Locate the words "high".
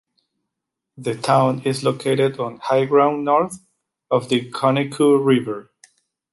2.57-2.85